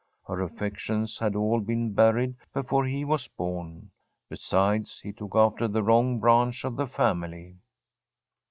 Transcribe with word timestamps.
Her 0.25 0.41
affections 0.41 1.19
had 1.19 1.35
all 1.35 1.59
been 1.59 1.93
buried 1.93 2.33
before 2.55 2.85
he 2.85 3.05
was 3.05 3.27
born. 3.27 3.91
Besides, 4.29 4.99
he 4.99 5.13
took 5.13 5.35
after 5.35 5.67
the 5.67 5.83
wrong 5.83 6.17
branch 6.19 6.65
of 6.65 6.75
the 6.75 6.87
family. 6.87 7.59